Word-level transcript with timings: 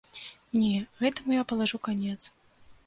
Не, 0.59 0.71
гэтаму 1.03 1.37
я 1.41 1.47
палажу 1.53 1.83
канец. 1.91 2.21